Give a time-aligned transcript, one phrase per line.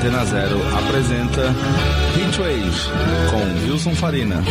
[0.00, 1.54] Antena Zero apresenta
[2.16, 2.72] Heatwave
[3.28, 4.42] com Wilson Farina.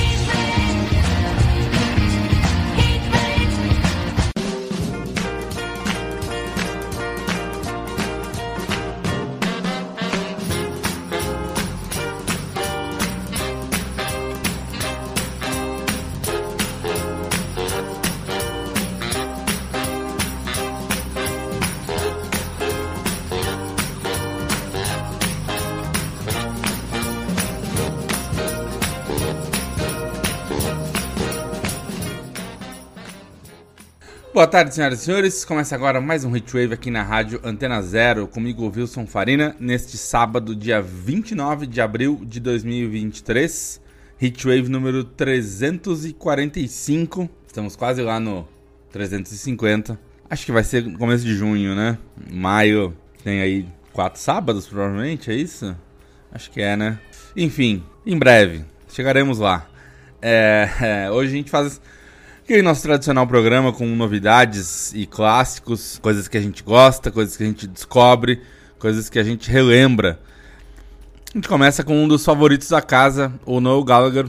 [34.40, 35.44] Boa tarde, senhoras e senhores.
[35.44, 40.56] Começa agora mais um Hitwave aqui na rádio Antena Zero, comigo Wilson Farina, neste sábado,
[40.56, 43.82] dia 29 de abril de 2023.
[44.22, 47.30] Hitwave número 345.
[47.46, 48.48] Estamos quase lá no
[48.94, 50.00] 350.
[50.30, 51.98] Acho que vai ser no começo de junho, né?
[52.32, 55.76] Maio tem aí quatro sábados, provavelmente, é isso?
[56.32, 56.98] Acho que é, né?
[57.36, 59.68] Enfim, em breve, chegaremos lá.
[60.22, 61.82] É, é, hoje a gente faz
[62.50, 67.44] aquele nosso tradicional programa com novidades e clássicos, coisas que a gente gosta, coisas que
[67.44, 68.42] a gente descobre,
[68.80, 70.20] coisas que a gente relembra.
[71.32, 74.26] A gente começa com um dos favoritos da casa, o Noel Gallagher,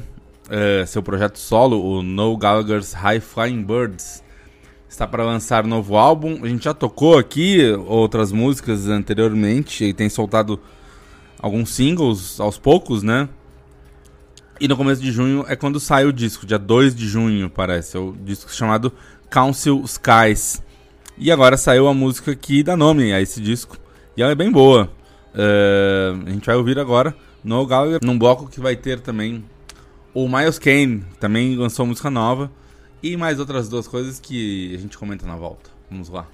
[0.50, 4.22] é, seu projeto solo, o Noel Gallagher's High Flying Birds.
[4.86, 6.40] Está para lançar novo álbum.
[6.44, 10.60] A gente já tocou aqui outras músicas anteriormente e tem soltado
[11.40, 13.30] alguns singles aos poucos, né?
[14.60, 17.96] E no começo de junho é quando sai o disco, dia 2 de junho, parece.
[17.96, 18.92] É o disco chamado
[19.30, 20.62] Council Skies.
[21.16, 23.78] E agora saiu a música que dá nome a esse disco.
[24.14, 24.90] E ela é bem boa.
[25.34, 29.42] Uh, a gente vai ouvir agora no Gallagher, num bloco que vai ter também
[30.12, 32.52] o Miles Kane, também lançou música nova.
[33.02, 35.70] E mais outras duas coisas que a gente comenta na volta.
[35.90, 36.28] Vamos lá.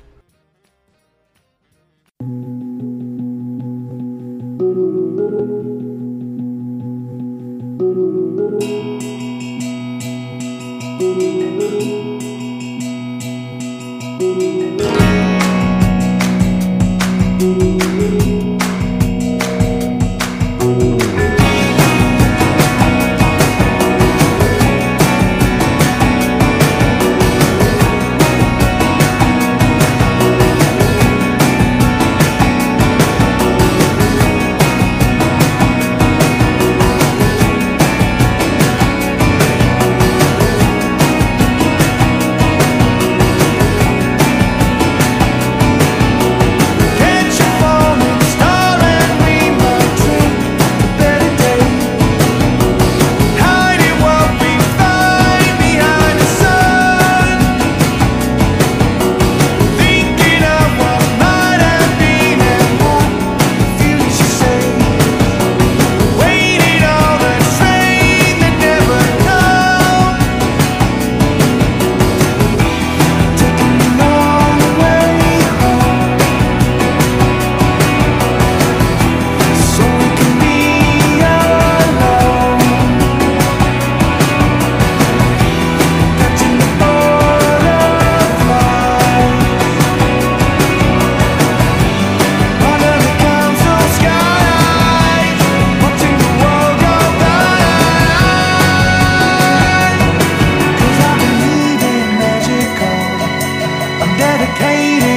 [104.47, 105.16] medicated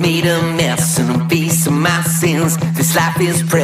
[0.00, 1.28] made a mess, and I'm
[1.66, 2.56] of my sins.
[2.76, 3.57] This life is precious.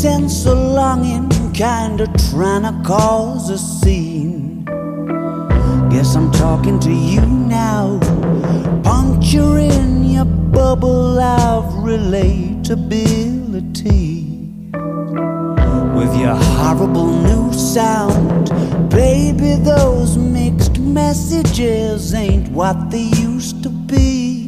[0.00, 4.64] Sense of longing kinda trying to cause a scene?
[5.90, 8.00] Guess I'm talking to you now,
[8.82, 14.24] puncturing your bubble of relatability.
[15.94, 18.48] With your horrible new sound,
[18.88, 24.46] baby, those mixed messages ain't what they used to be.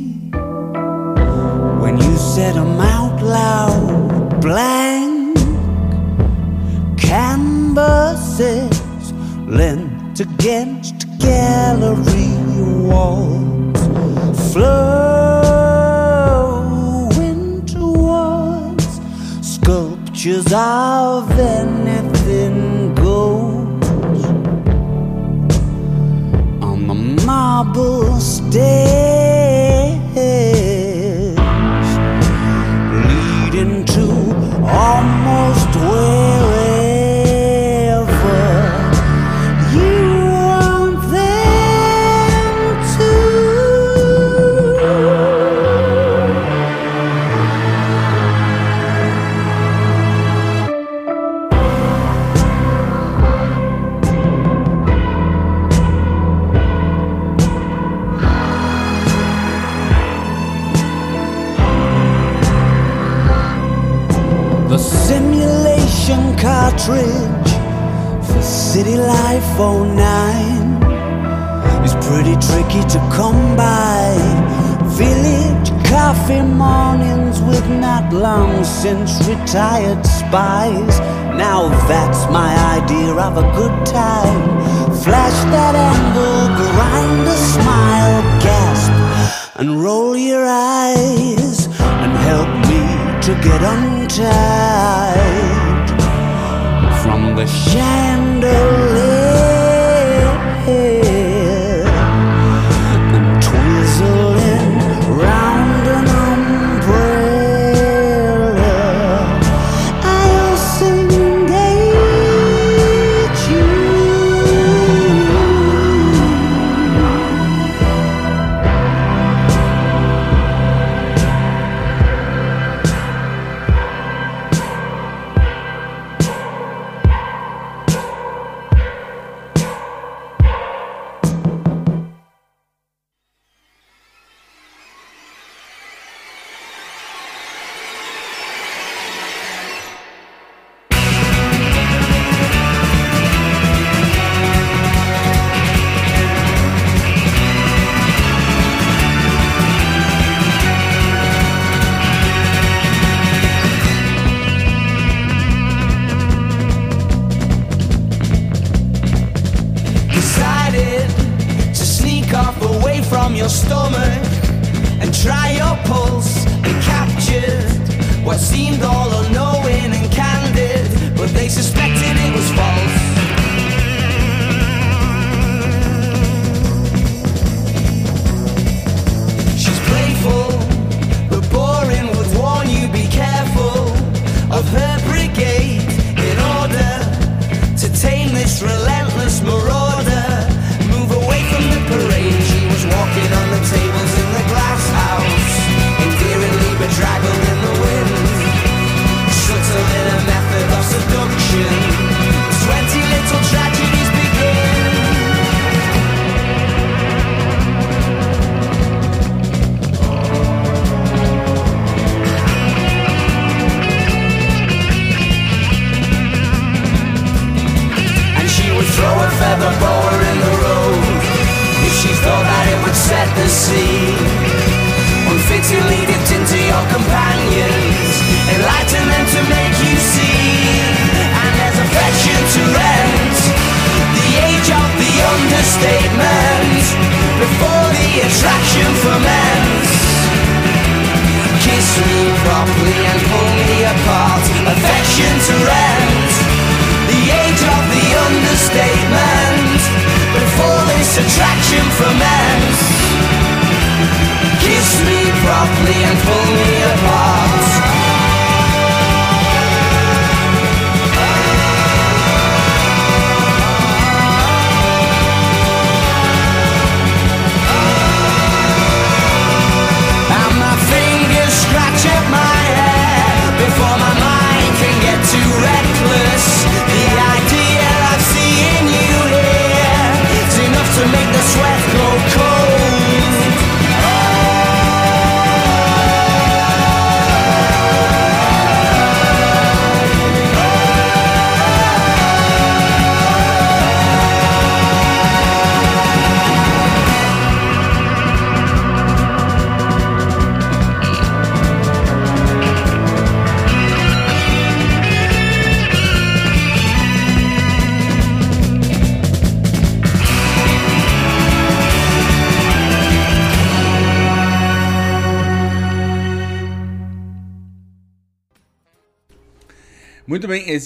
[1.82, 5.12] When you said them out loud, blank
[7.75, 9.12] canvases
[9.47, 12.37] lent against gallery
[12.87, 13.81] walls,
[14.52, 15.33] flowing
[17.64, 19.00] towards
[19.41, 24.25] sculptures of anything goes.
[26.62, 26.95] On the
[27.26, 28.52] marble stairs
[33.07, 34.05] leading to
[34.62, 36.72] almost wherever
[69.12, 74.16] 509 is pretty tricky to come by.
[74.97, 80.99] Village coffee mornings with not long since retired spies.
[81.37, 84.42] Now that's my idea of a good time.
[85.04, 88.95] Flash that angle, grind a smile, gasp,
[89.61, 91.66] and roll your eyes,
[92.02, 92.83] and help me
[93.26, 95.51] to get untied
[97.35, 99.22] the chandelier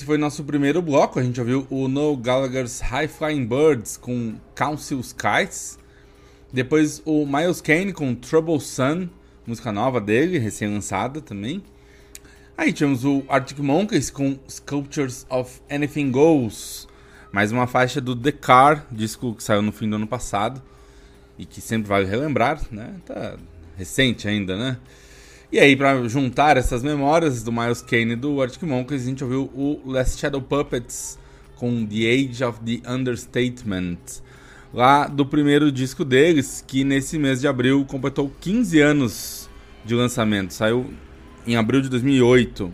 [0.07, 1.19] foi nosso primeiro bloco.
[1.19, 5.81] A gente ouviu o Noel Gallagher's High Flying Birds com Council Skies.
[6.53, 9.09] Depois o Miles Kane com Trouble Sun,
[9.45, 11.61] música nova dele, recém-lançada também.
[12.57, 16.87] Aí tivemos o Arctic Monkeys com Sculptures of Anything Goes.
[17.33, 20.63] Mais uma faixa do The Car, disco que saiu no fim do ano passado.
[21.37, 22.95] E que sempre vale relembrar, né?
[23.05, 23.37] Tá
[23.77, 24.79] recente ainda, né?
[25.51, 29.23] E aí, pra juntar essas memórias do Miles Kane e do Arctic Monkeys, a gente
[29.23, 31.19] ouviu o Last Shadow Puppets
[31.55, 33.99] com The Age of the Understatement.
[34.75, 39.49] Lá do primeiro disco deles, que nesse mês de abril completou 15 anos
[39.85, 40.53] de lançamento.
[40.53, 40.93] Saiu
[41.47, 42.73] em abril de 2008.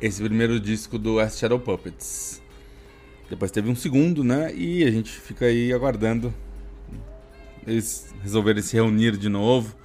[0.00, 2.40] Esse primeiro disco do Last Shadow Puppets.
[3.28, 4.52] Depois teve um segundo, né?
[4.54, 6.34] E a gente fica aí aguardando
[7.66, 9.76] eles resolverem se reunir de novo.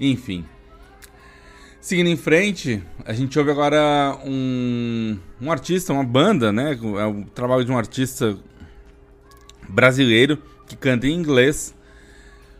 [0.00, 0.44] Enfim.
[1.86, 6.72] Seguindo em frente, a gente ouve agora um, um artista, uma banda, né?
[6.72, 8.36] É o trabalho de um artista
[9.68, 11.72] brasileiro que canta em inglês.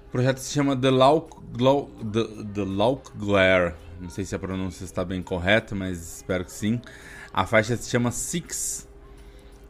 [0.06, 3.74] O projeto se chama The Lauk, The, The Lauk Glare.
[4.00, 6.80] Não sei se a pronúncia está bem correta, mas espero que sim.
[7.32, 8.86] A faixa se chama Six.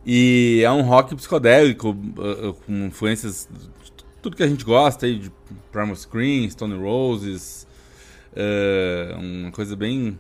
[0.05, 5.07] E é um rock psicodélico, uh, uh, com influências de tudo que a gente gosta
[5.07, 5.33] aí, de
[5.73, 7.66] Primal Scream, Stone Roses.
[8.37, 10.19] Uh, uma coisa bem.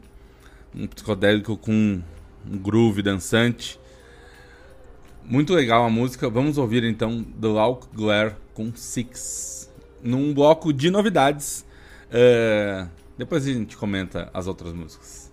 [0.74, 2.02] um psicodélico com
[2.50, 3.78] um groove dançante.
[5.24, 6.28] Muito legal a música.
[6.30, 9.70] Vamos ouvir então The Lauk Glare com Six.
[10.02, 11.64] Num bloco de novidades.
[12.08, 15.25] Uh, depois a gente comenta as outras músicas.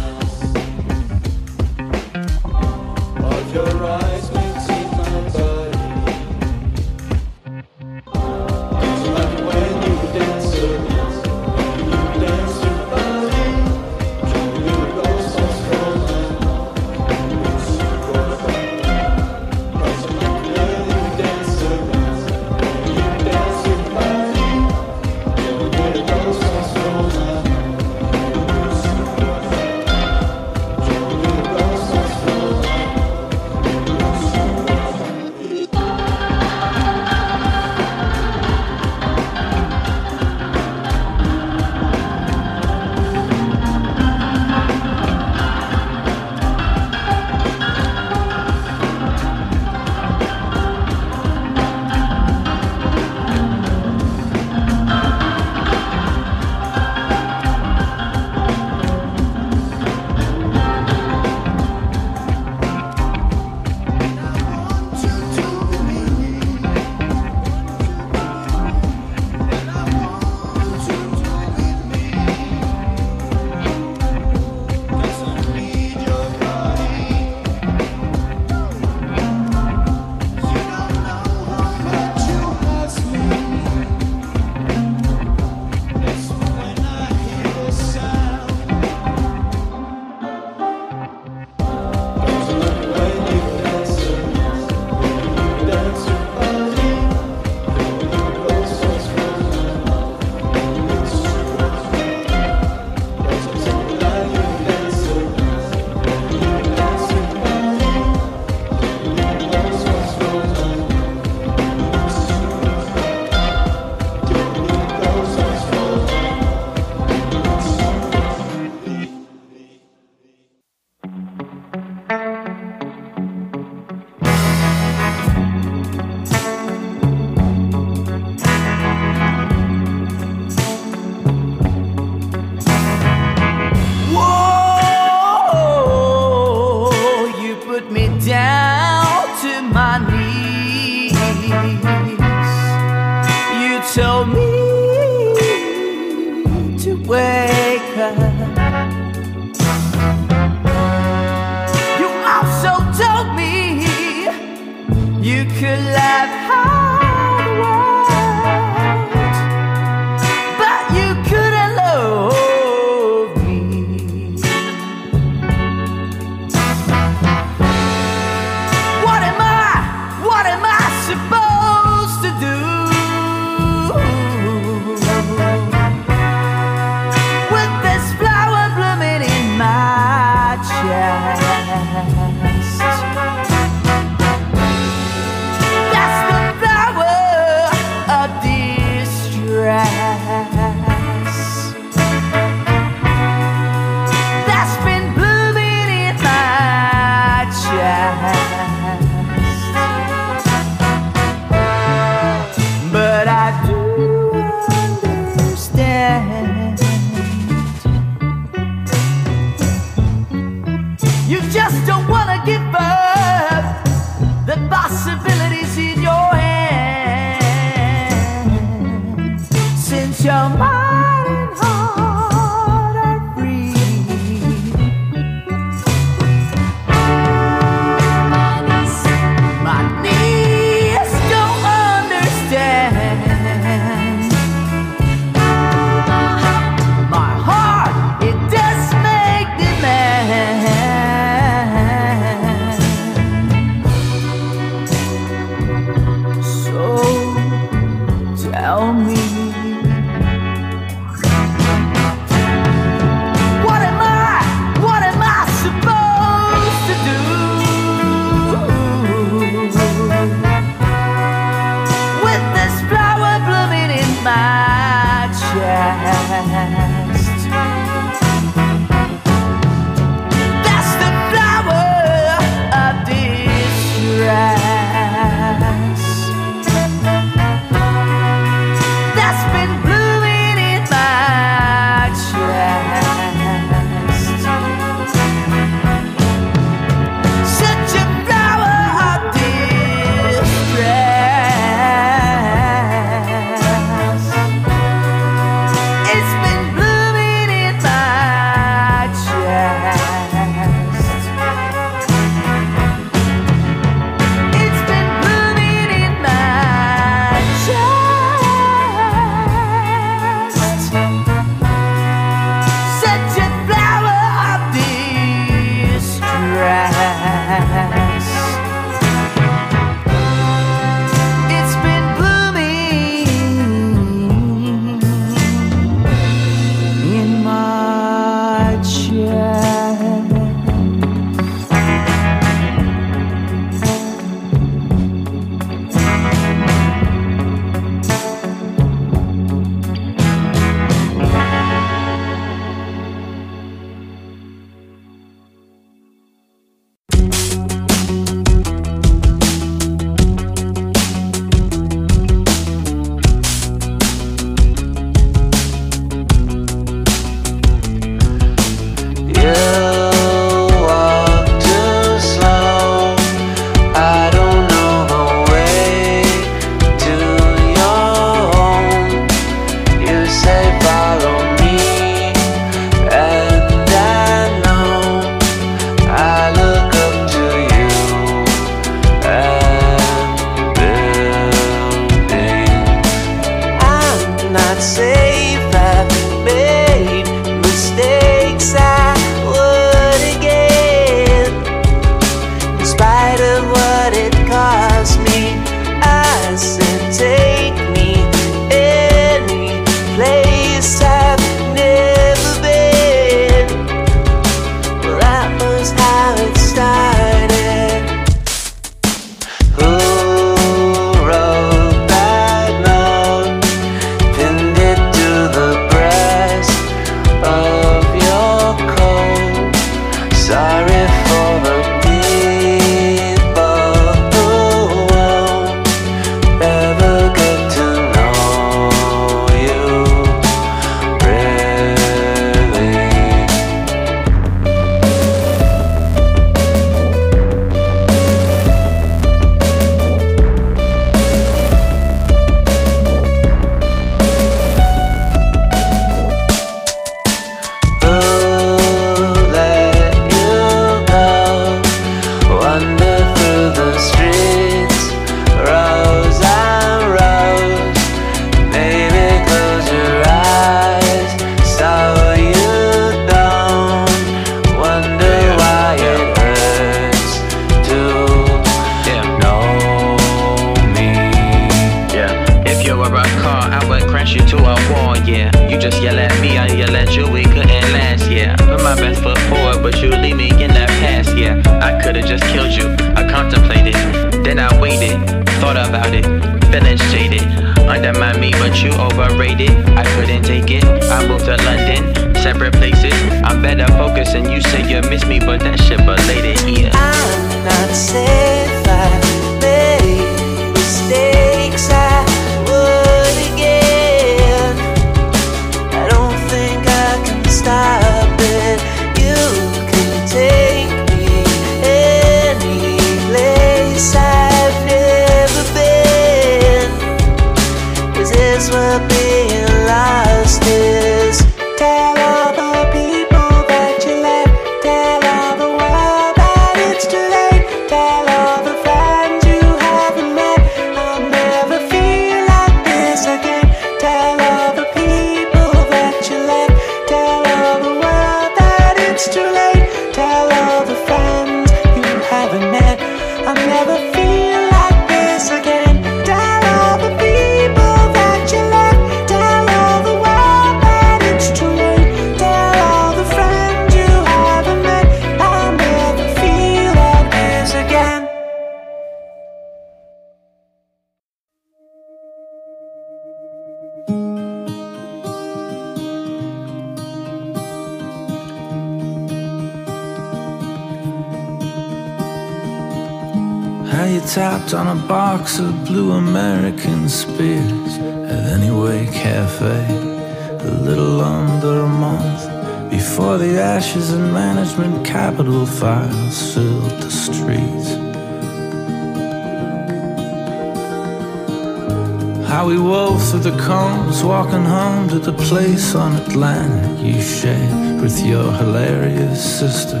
[595.24, 600.00] To the place on Atlantic you shared with your hilarious sister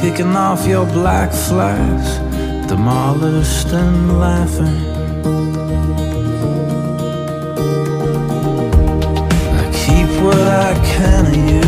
[0.00, 2.16] kicking off your black flags,
[2.66, 4.78] demolished and laughing.
[9.60, 11.66] I keep what I can of you.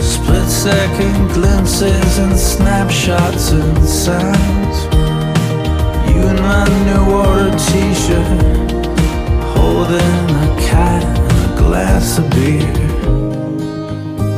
[0.00, 4.78] Split second glimpses and snapshots and sounds.
[6.08, 8.85] You in my new order t shirt,
[9.76, 12.72] holding a cat and a glass of beer.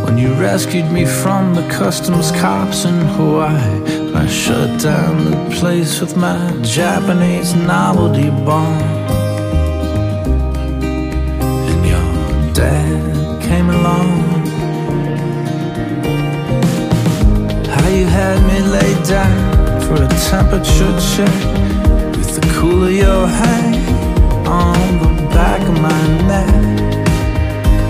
[0.05, 3.79] When you rescued me from the customs cops in Hawaii,
[4.23, 8.83] I shut down the place with my Japanese novelty bomb.
[11.71, 12.09] And your
[12.53, 14.11] dad came along.
[17.75, 19.43] How you had me laid down
[19.85, 21.39] for a temperature check
[22.17, 23.78] with the cool of your hand
[24.49, 26.49] on the back of my neck.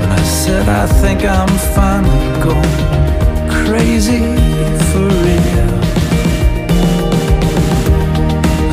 [0.01, 2.99] When I said I think I'm finally going
[3.65, 4.23] crazy
[4.89, 5.73] for real.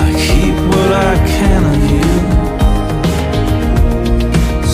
[0.06, 2.12] I keep what I can of you.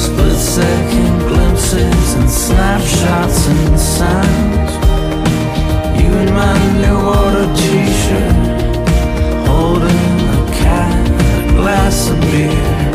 [0.01, 4.71] Split second glimpses and snapshots and sounds.
[5.99, 8.37] You in my new order t-shirt,
[9.47, 11.03] holding a cat
[11.39, 12.90] a glass of beer.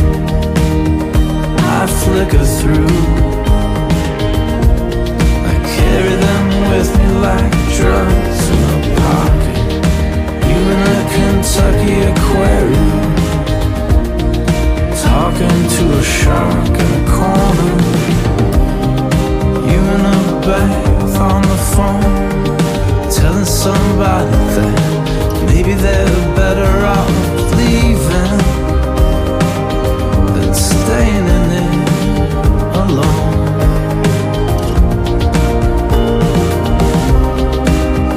[1.86, 2.96] I flicker through
[5.50, 9.58] I carry them with me like drugs in a pocket.
[10.48, 13.14] You in a Kentucky aquarium,
[15.06, 17.74] talking to a shark in a corner.
[19.70, 24.76] You in a bath on the phone, telling somebody that
[25.46, 27.10] maybe they're better off
[27.56, 28.55] leaving
[30.56, 31.72] staying in it
[32.82, 33.34] alone.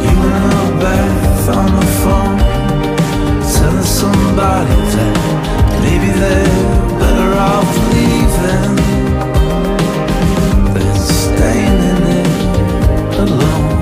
[0.04, 0.14] You
[1.60, 2.40] on the phone,
[3.54, 5.18] telling somebody that
[5.84, 8.76] maybe they're better off leaving
[10.74, 12.30] than staying in it
[13.26, 13.80] alone.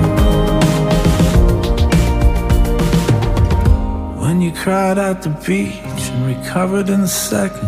[4.20, 7.67] When you cried at the beach and recovered in seconds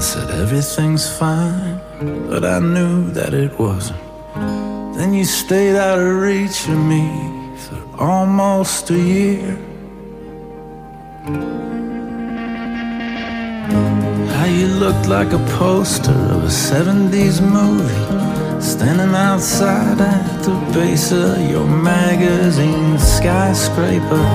[0.00, 1.78] and said everything's fine,
[2.26, 4.00] but I knew that it wasn't.
[4.96, 7.04] Then you stayed out of reach of me
[7.62, 9.58] for almost a year.
[14.36, 18.04] How you looked like a poster of a 70s movie,
[18.58, 24.28] standing outside at the base of your magazine skyscraper,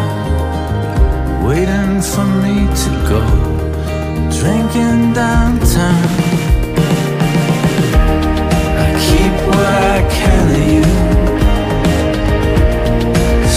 [1.47, 3.54] waiting for me to go.
[4.45, 6.05] Drinking downtown.
[8.84, 10.88] I keep what I can of you.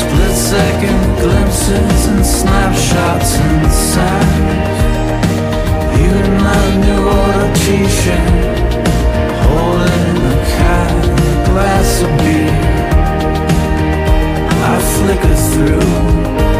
[0.00, 4.78] Split second glimpses and snapshots and sounds.
[5.98, 8.32] You in my new order t-shirt,
[9.44, 10.38] holding a
[11.48, 12.56] glass of beer.
[14.70, 16.57] I flicker through.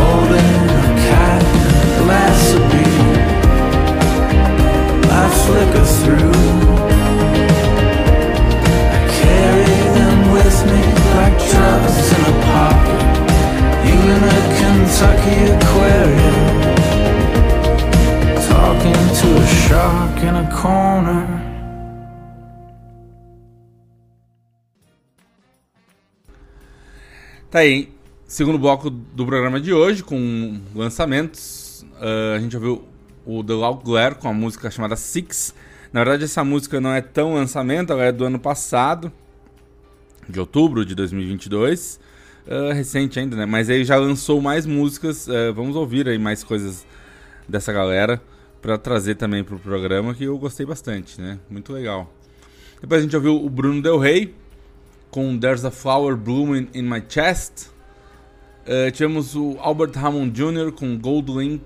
[0.00, 2.69] Holding a cat and a glass of beer.
[2.69, 2.69] I
[5.50, 6.32] flicker through.
[8.94, 10.82] I carry them with me
[11.18, 13.00] like drugs in a pocket.
[13.90, 16.38] In a Kentucky aquarium,
[18.48, 21.26] talking to a shark in a corner.
[27.50, 27.92] Tá aí,
[28.28, 31.84] segundo bloco do programa de hoje, com lançamentos.
[32.00, 32.89] Ah, a gente ouviu
[33.26, 35.54] o The Loud Glare com a música chamada Six.
[35.92, 39.12] Na verdade, essa música não é tão lançamento, ela é do ano passado,
[40.28, 41.98] de outubro de 2022.
[42.48, 43.46] Ah, recente ainda, né?
[43.46, 45.28] Mas aí já lançou mais músicas.
[45.28, 46.86] ah, vamos ouvir aí mais coisas
[47.48, 48.20] dessa galera
[48.62, 51.38] pra trazer também pro programa, que eu gostei bastante, né?
[51.48, 52.12] Muito legal.
[52.80, 54.34] Depois a gente ouviu o Bruno Del Rey
[55.10, 57.68] com There's a Flower Blooming in My Chest.
[58.66, 60.72] Eh, tivemos o Albert Hammond Jr.
[60.72, 61.64] com Gold Link,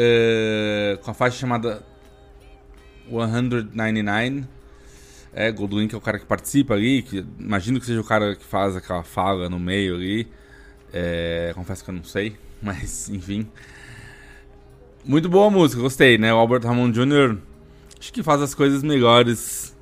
[0.00, 1.84] eh, com a faixa chamada
[3.10, 4.44] 199.
[5.32, 8.36] É, Gold Link é o cara que participa ali, que imagino que seja o cara
[8.36, 10.28] que faz aquela fala no meio ali.
[10.92, 13.48] É, confesso que eu não sei, mas enfim.
[15.04, 16.32] Muito boa música, gostei, né?
[16.32, 17.38] O Albert Hammond Jr.
[17.98, 19.76] acho que faz as coisas melhores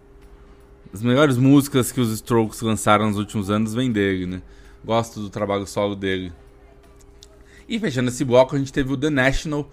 [0.95, 4.43] as melhores músicas que os Strokes lançaram nos últimos anos vêm dele, né?
[4.83, 6.33] Gosto do trabalho solo dele.
[7.69, 9.71] E fechando esse bloco, a gente teve o The National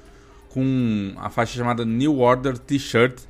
[0.54, 3.22] com a faixa chamada New Order T-Shirt.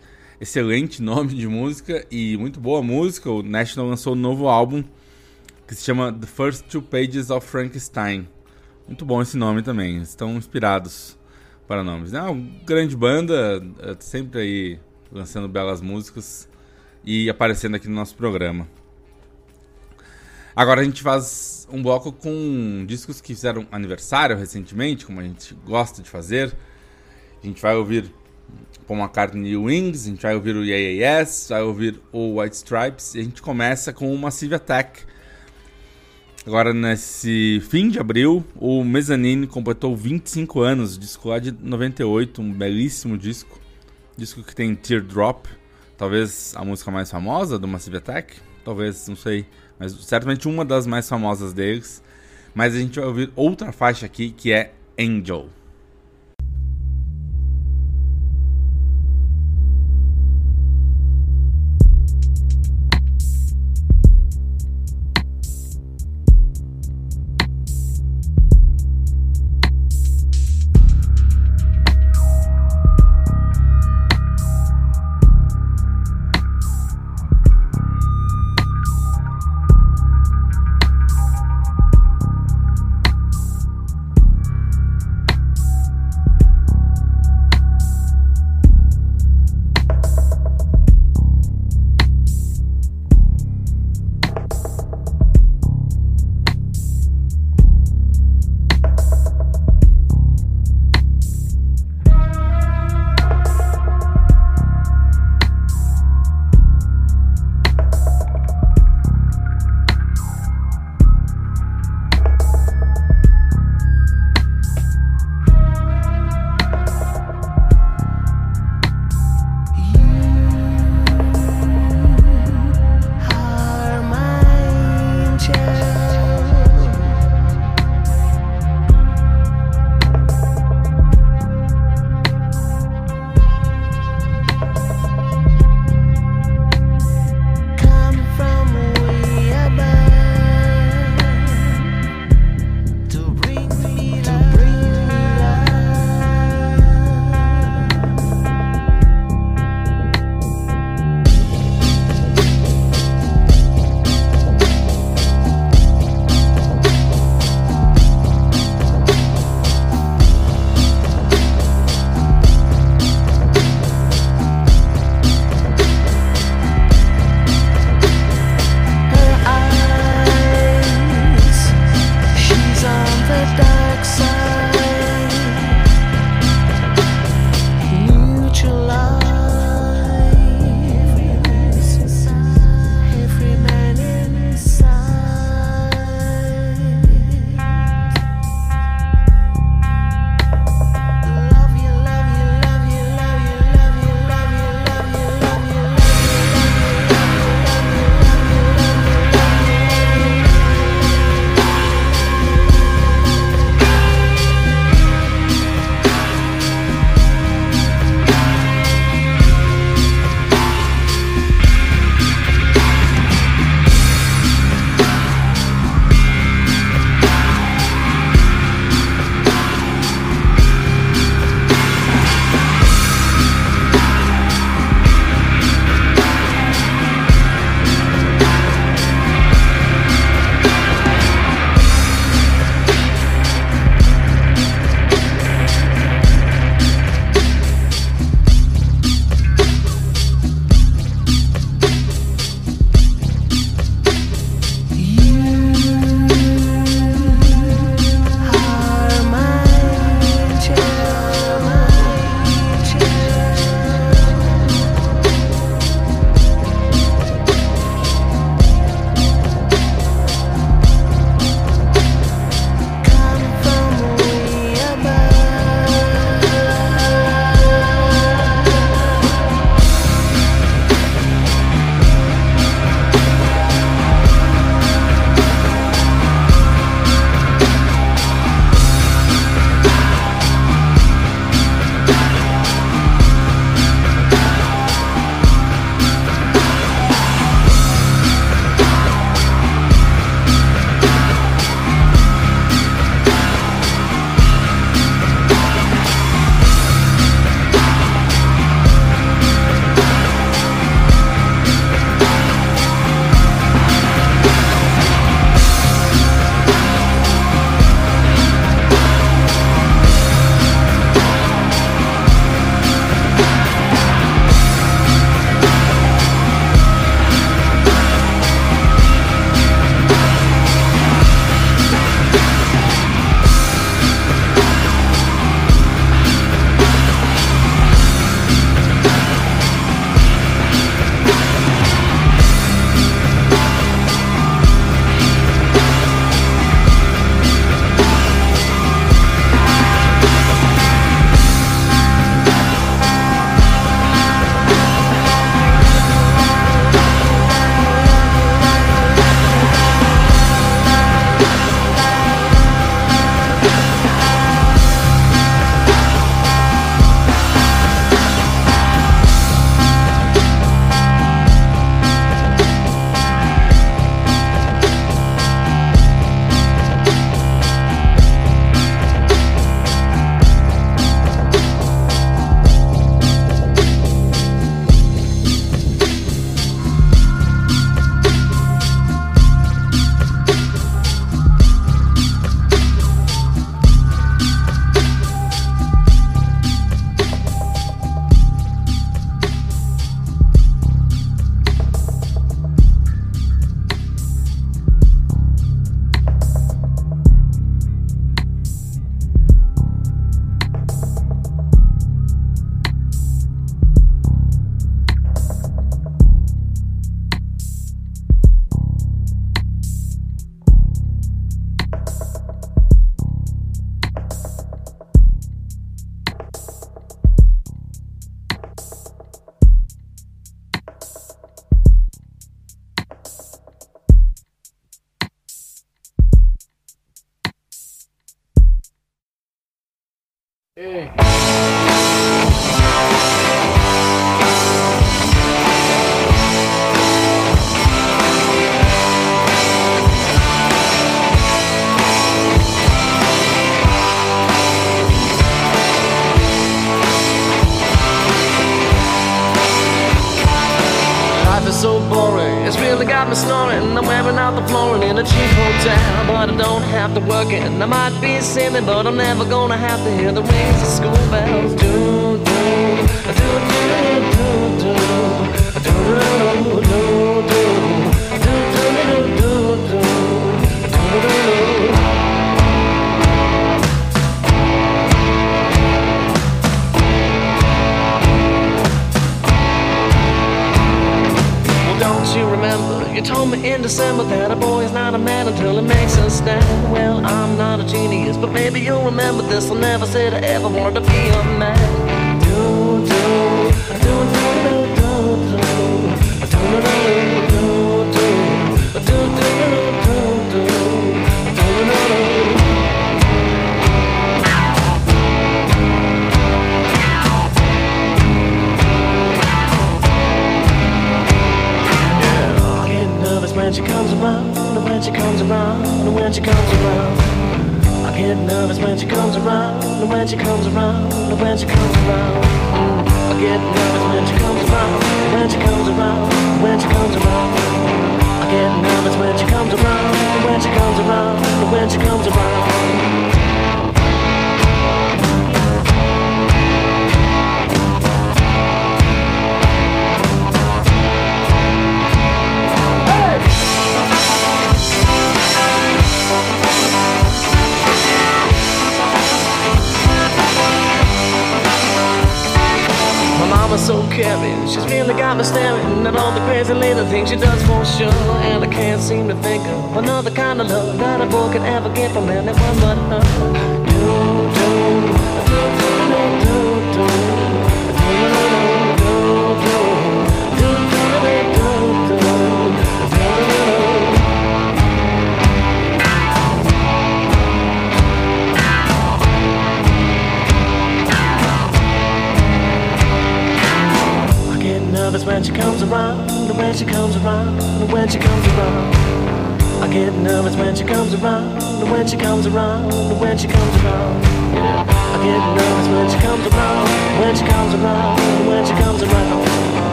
[0.41, 3.31] Excelente nome de música e muito boa música.
[3.31, 4.83] O National lançou um novo álbum
[5.65, 8.27] que se chama The First Two Pages of Frankenstein.
[8.85, 10.01] Muito bom esse nome também.
[10.01, 11.17] Estão inspirados
[11.65, 12.13] para nomes.
[12.13, 16.49] É uma grande banda, é, sempre aí lançando belas músicas
[17.05, 18.67] e aparecendo aqui no nosso programa.
[20.53, 25.55] Agora a gente faz um bloco com discos que fizeram aniversário recentemente, como a gente
[25.65, 26.53] gosta de fazer.
[27.43, 28.09] A gente vai ouvir
[28.87, 32.55] Paul McCartney e Wings, a gente vai ouvir o Yeah Yes, vai ouvir o White
[32.55, 35.01] Stripes e a gente começa com o Massive Attack.
[36.47, 42.53] Agora nesse fim de abril, o Mezzanine completou 25 anos, disco lá de 98, um
[42.53, 43.59] belíssimo disco.
[44.15, 45.47] Disco que tem Teardrop,
[45.97, 49.45] talvez a música mais famosa do Massive Attack, talvez, não sei,
[49.77, 52.01] mas certamente uma das mais famosas deles.
[52.55, 54.73] Mas a gente vai ouvir outra faixa aqui que é.
[54.97, 55.49] Angel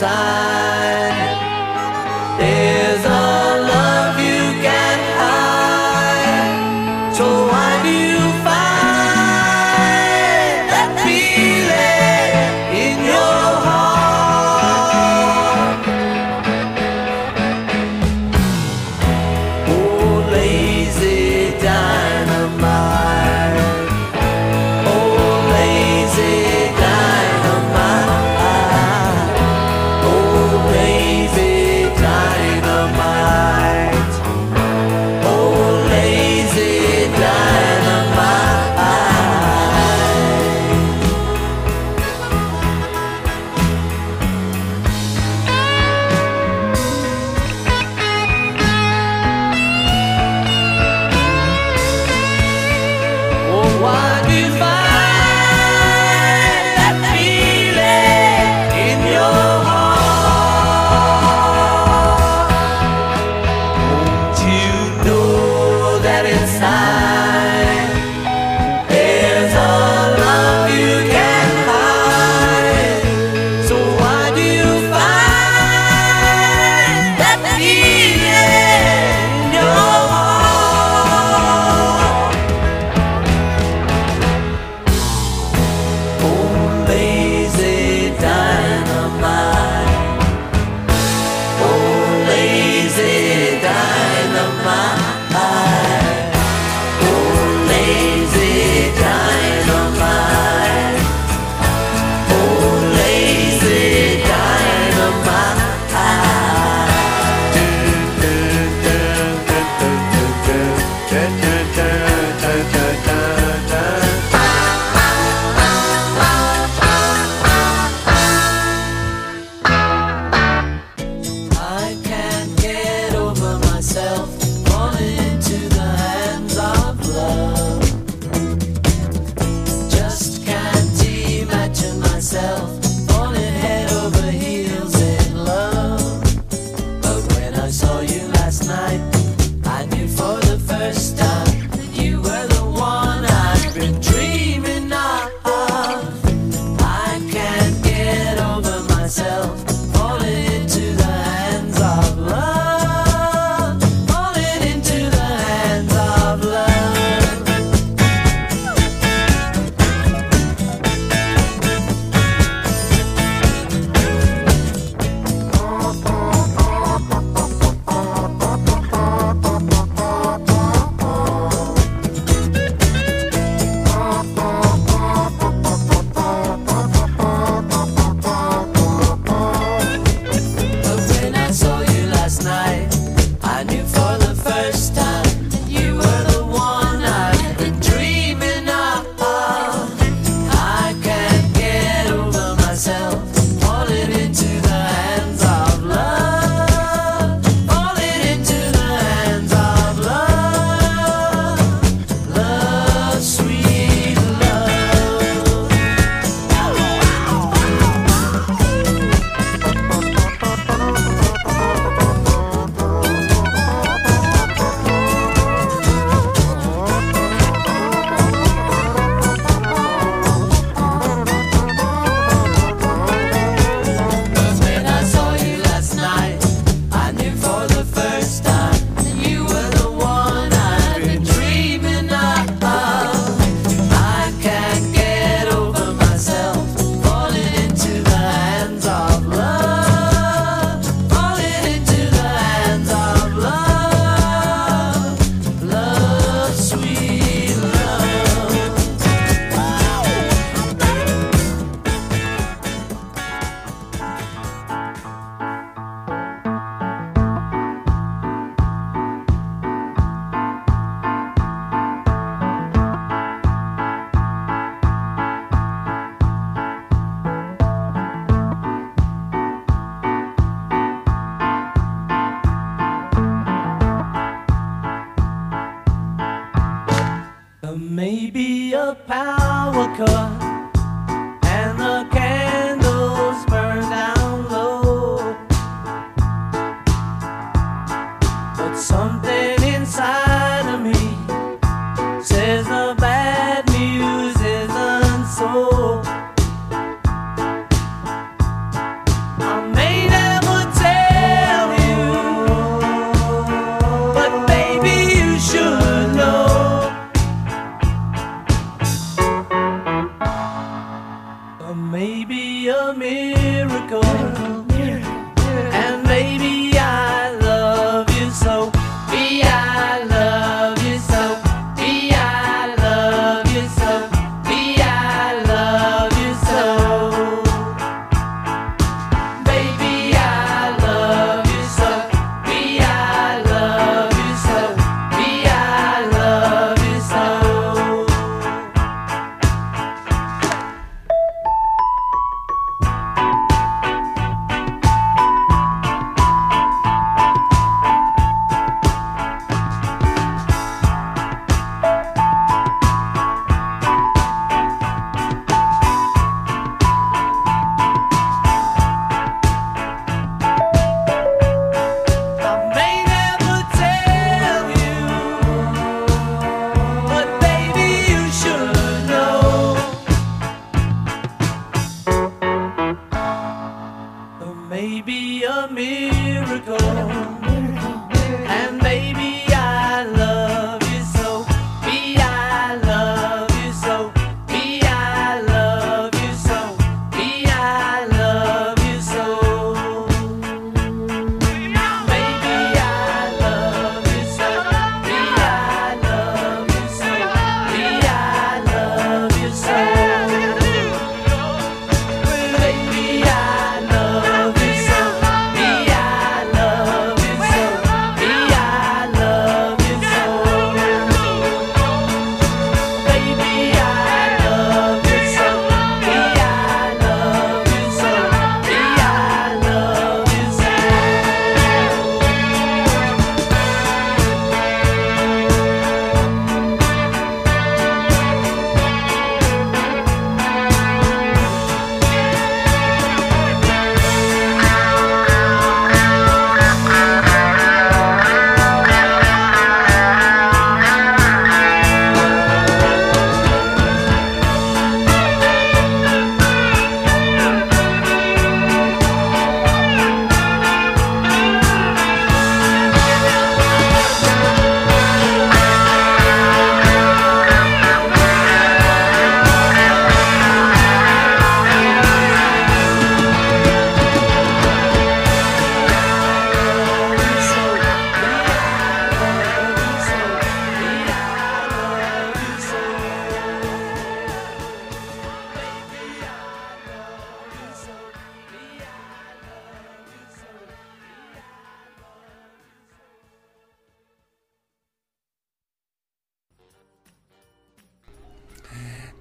[0.00, 0.29] side.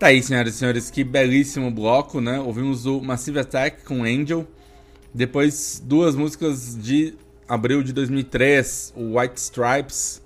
[0.09, 2.39] Aí, senhoras e senhores, que belíssimo bloco, né?
[2.39, 4.47] Ouvimos o Massive Attack com Angel.
[5.13, 7.13] Depois, duas músicas de
[7.47, 10.19] abril de 2003, o White Stripes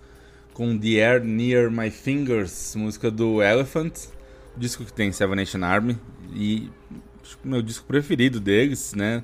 [0.54, 3.94] com The Air Near My Fingers, música do Elephant,
[4.56, 5.98] disco que tem Seven Nation Army
[6.34, 6.70] e
[7.44, 9.22] meu disco preferido deles, né?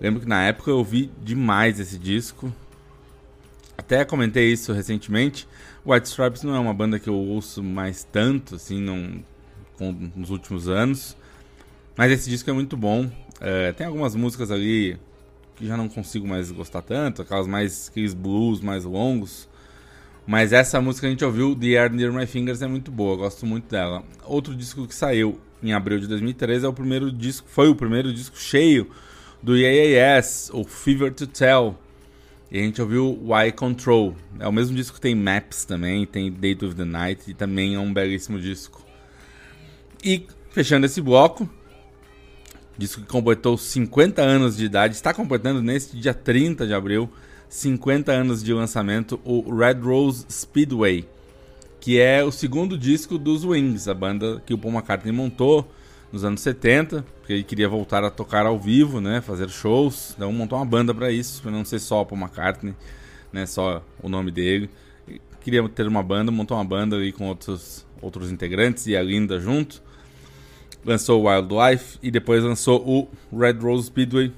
[0.00, 2.54] Lembro que na época eu ouvi demais esse disco.
[3.76, 5.48] Até comentei isso recentemente.
[5.84, 9.24] White Stripes não é uma banda que eu ouço mais tanto, assim, não,
[9.82, 11.16] com, nos últimos anos.
[11.96, 13.10] Mas esse disco é muito bom.
[13.40, 14.96] É, tem algumas músicas ali
[15.56, 19.48] que já não consigo mais gostar tanto, aquelas mais aqueles blues mais longos.
[20.24, 23.16] Mas essa música que a gente ouviu, The Air Near My Fingers, é muito boa,
[23.16, 24.04] gosto muito dela.
[24.24, 28.12] Outro disco que saiu em abril de 2013 é o primeiro disco, foi o primeiro
[28.12, 28.88] disco cheio
[29.42, 31.76] do EAS, o Fever to Tell.
[32.50, 34.14] E a gente ouviu Why Control.
[34.38, 37.74] É o mesmo disco que tem Maps também, tem Date of the Night e também
[37.74, 38.81] é um belíssimo disco.
[40.02, 41.48] E fechando esse bloco,
[42.76, 47.08] disco que completou 50 anos de idade, está completando neste dia 30 de abril
[47.48, 51.06] 50 anos de lançamento, o Red Rose Speedway,
[51.78, 55.70] que é o segundo disco dos Wings, a banda que o Paul McCartney montou
[56.10, 60.32] nos anos 70, porque ele queria voltar a tocar ao vivo, né, fazer shows, então
[60.32, 62.74] montou uma banda para isso, para não ser só o Paul McCartney,
[63.30, 64.70] né, só o nome dele.
[65.06, 69.02] Ele queria ter uma banda, montou uma banda aí com outros outros integrantes e a
[69.02, 69.80] Linda junto.
[70.84, 74.32] Lançou o Wildlife e depois lançou o Red Rose Speedway,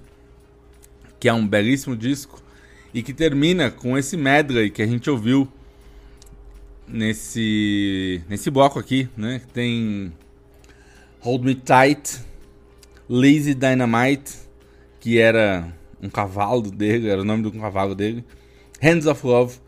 [1.18, 2.42] que é um belíssimo disco
[2.92, 5.48] e que termina com esse medley que a gente ouviu
[6.86, 9.40] nesse nesse bloco aqui, né?
[9.52, 10.12] Tem
[11.20, 12.20] Hold Me Tight,
[13.08, 14.34] Lazy Dynamite,
[15.00, 18.24] que era um cavalo dele, era o nome do cavalo dele,
[18.80, 19.58] Hands of Love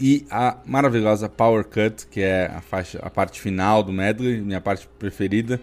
[0.00, 4.60] e a maravilhosa Power Cut, que é a faixa, a parte final do medley, minha
[4.60, 5.60] parte preferida.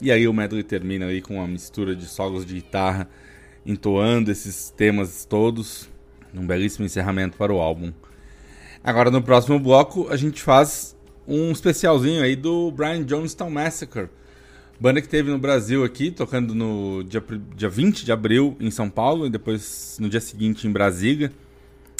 [0.00, 3.08] E aí o medley termina aí com uma mistura de solos de guitarra
[3.64, 5.88] entoando esses temas todos
[6.34, 7.92] um belíssimo encerramento para o álbum.
[8.82, 14.08] Agora no próximo bloco a gente faz um especialzinho aí do Brian Jonestown Massacre.
[14.78, 17.22] Banda que teve no Brasil aqui, tocando no dia,
[17.56, 21.32] dia 20 de abril em São Paulo e depois no dia seguinte em Brasília.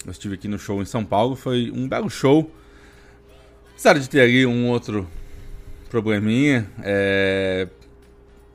[0.05, 2.51] Eu estive aqui no show em São Paulo, foi um belo show.
[3.73, 5.09] Apesar de ter ali um outro
[5.89, 7.69] probleminha, é...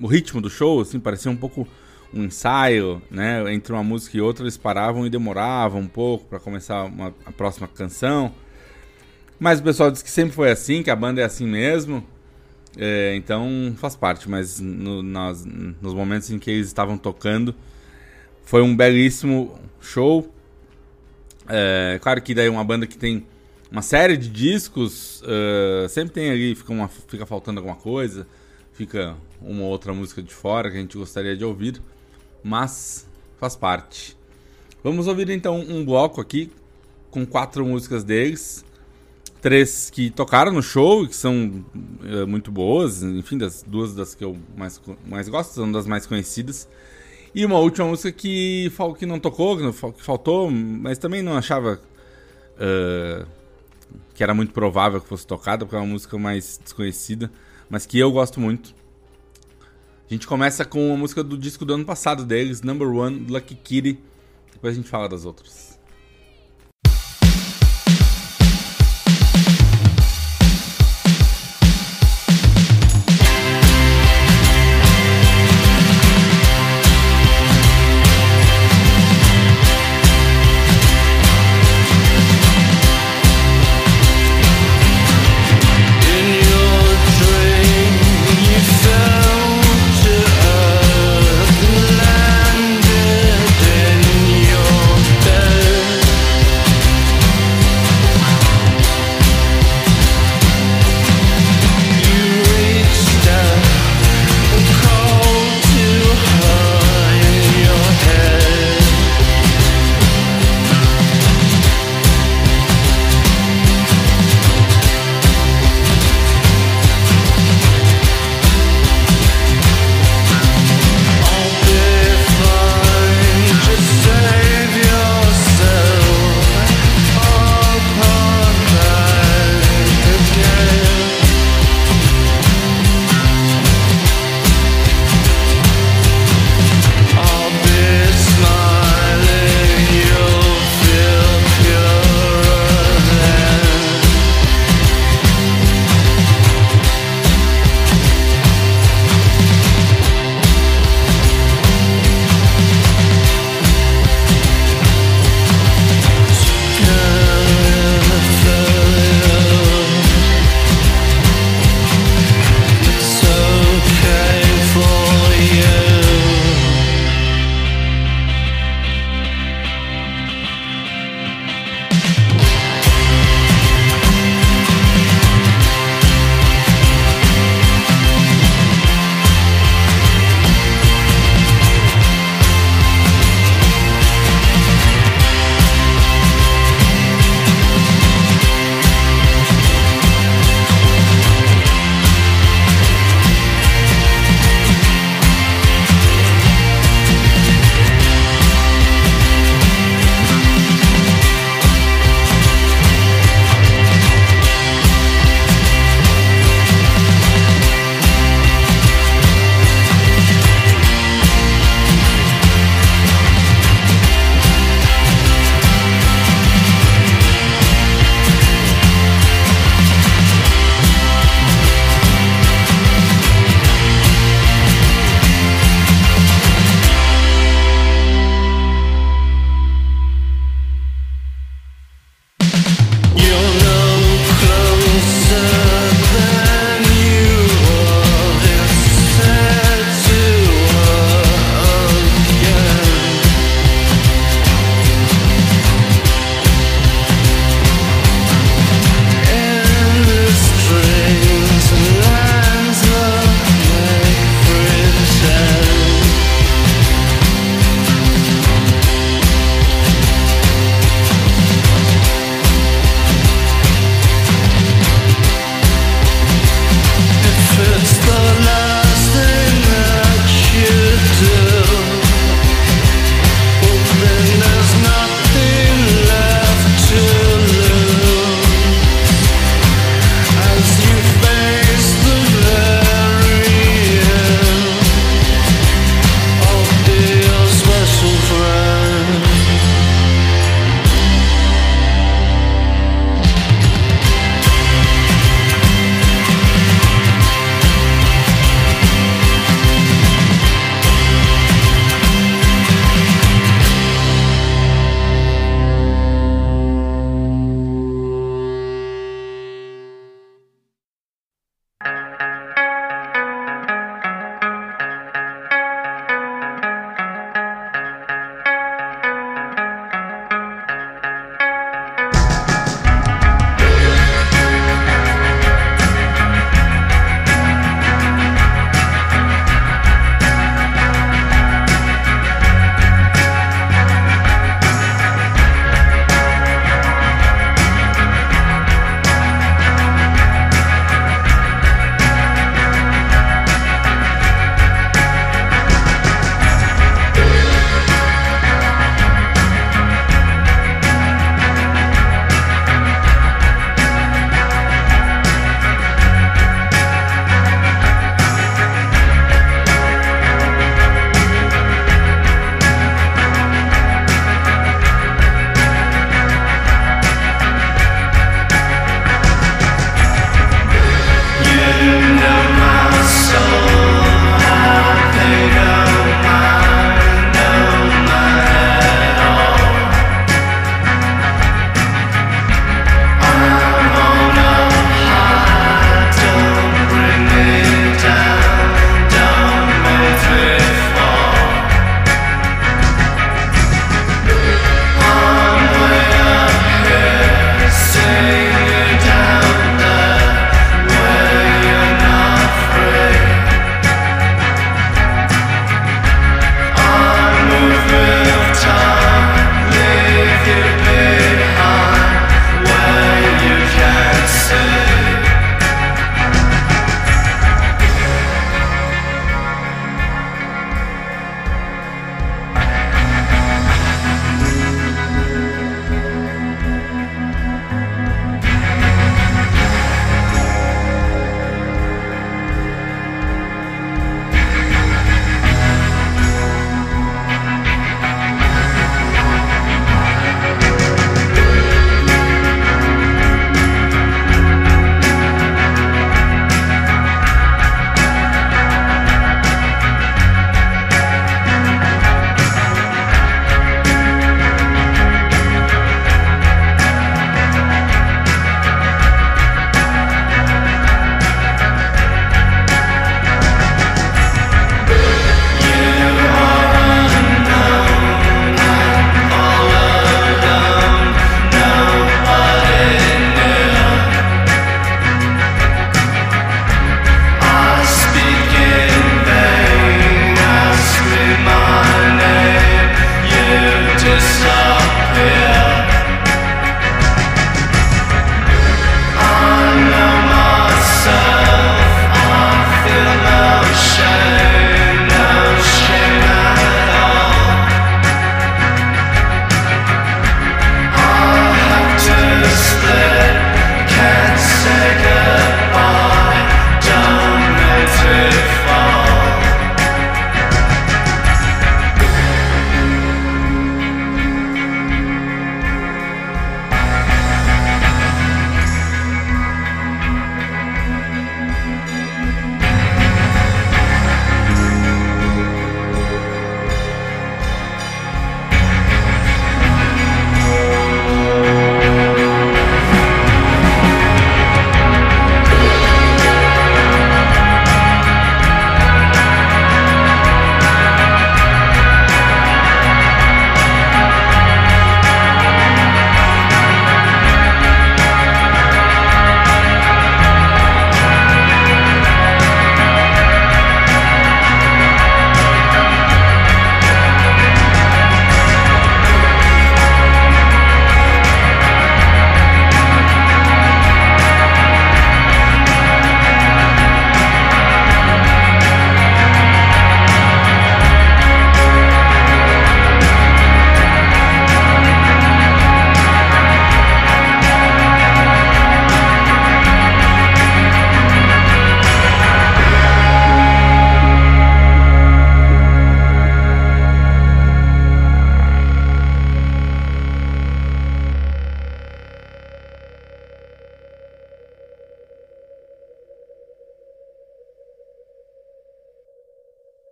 [0.00, 1.66] o ritmo do show assim, parecia um pouco
[2.12, 3.52] um ensaio, né?
[3.52, 7.32] Entre uma música e outra eles paravam e demoravam um pouco para começar uma, a
[7.32, 8.32] próxima canção.
[9.38, 12.04] Mas o pessoal diz que sempre foi assim, que a banda é assim mesmo.
[12.76, 17.54] É, então faz parte, mas no, nas, nos momentos em que eles estavam tocando,
[18.44, 20.32] foi um belíssimo show.
[21.48, 23.26] É, claro que daí uma banda que tem
[23.70, 28.24] uma série de discos, uh, sempre tem ali, fica, uma, fica faltando alguma coisa,
[28.74, 31.80] fica uma ou outra música de fora que a gente gostaria de ouvir
[32.44, 33.08] mas
[33.38, 34.14] faz parte.
[34.82, 36.52] Vamos ouvir então um bloco aqui
[37.10, 38.62] com quatro músicas deles,
[39.40, 41.64] três que tocaram no show, que são
[42.04, 46.04] é, muito boas, enfim, das duas das que eu mais, mais gosto, são das mais
[46.04, 46.68] conhecidas.
[47.34, 49.56] E uma última música que, que não tocou,
[49.92, 51.80] que faltou, mas também não achava
[52.54, 53.26] uh,
[54.14, 57.32] que era muito provável que fosse tocada, porque é uma música mais desconhecida,
[57.74, 58.72] mas que eu gosto muito.
[60.08, 63.56] A gente começa com a música do disco do ano passado deles, Number One, Lucky
[63.56, 63.98] Kitty.
[64.52, 65.73] Depois a gente fala das outras.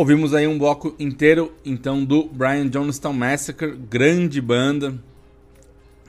[0.00, 4.98] Ouvimos aí um bloco inteiro, então, do Brian Jonestown Massacre, grande banda.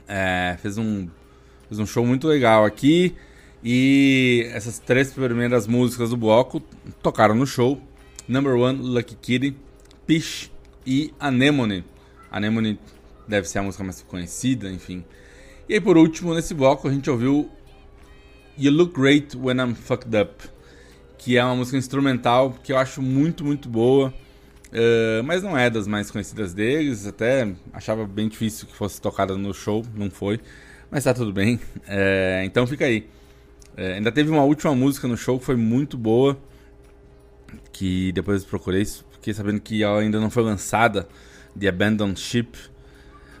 [0.08, 1.10] É, fez, um,
[1.68, 3.14] fez um show muito legal aqui.
[3.62, 6.60] E essas três primeiras músicas do bloco
[7.02, 7.82] tocaram no show.
[8.26, 9.54] Number One, Lucky Kitty,
[10.06, 10.50] Pish
[10.86, 11.84] e Anemone.
[12.30, 12.78] Anemone
[13.28, 15.04] deve ser a música mais conhecida, enfim.
[15.68, 17.50] E aí, por último, nesse bloco, a gente ouviu
[18.56, 20.32] You Look Great When I'm Fucked Up,
[21.22, 24.12] que é uma música instrumental que eu acho muito, muito boa,
[24.72, 27.06] eh, mas não é das mais conhecidas deles.
[27.06, 30.40] Até achava bem difícil que fosse tocada no show, não foi,
[30.90, 31.60] mas tá tudo bem.
[31.86, 33.08] Eh, então fica aí.
[33.76, 36.36] Eh, ainda teve uma última música no show que foi muito boa,
[37.72, 41.08] que depois eu procurei, fiquei sabendo que ela ainda não foi lançada,
[41.58, 42.50] The Abandoned Ship.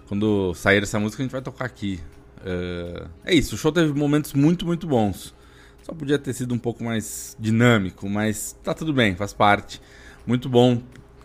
[0.06, 1.98] Quando sair essa música, a gente vai tocar aqui.
[2.38, 5.34] Uh, é isso, o show teve momentos muito, muito bons.
[5.82, 9.80] Só podia ter sido um pouco mais dinâmico, mas tá tudo bem, faz parte.
[10.24, 10.80] Muito bom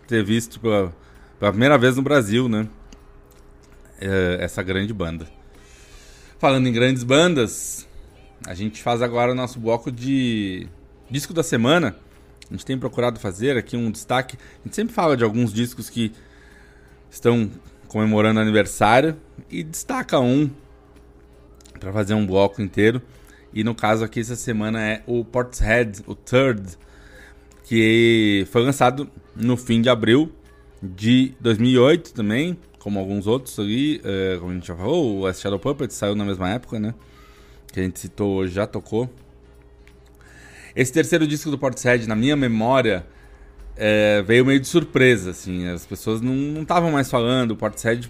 [0.08, 0.92] ter visto pela,
[1.40, 2.68] pela primeira vez no Brasil, né?
[4.02, 5.28] Uh, essa grande banda.
[6.40, 7.88] Falando em grandes bandas,
[8.48, 10.68] a gente faz agora o nosso bloco de
[11.10, 11.96] disco da semana.
[12.50, 14.38] A gente tem procurado fazer aqui um destaque.
[14.38, 16.12] A gente sempre fala de alguns discos que
[17.12, 17.52] estão
[17.88, 19.18] comemorando aniversário
[19.52, 20.50] e destaca um
[21.80, 23.02] para fazer um bloco inteiro.
[23.54, 26.78] E no caso aqui essa semana é o Portishead, o Third,
[27.64, 30.32] que foi lançado no fim de abril
[30.82, 35.42] de 2008 também, como alguns outros ali, é, como a gente já falou, o West
[35.42, 36.94] Shadow Puppet saiu na mesma época, né?
[37.72, 39.10] Que a gente citou hoje, já tocou.
[40.76, 43.06] Esse terceiro disco do Portishead, na minha memória,
[43.76, 45.68] é, veio meio de surpresa, assim.
[45.68, 47.52] As pessoas não estavam mais falando.
[47.52, 48.10] O Portishead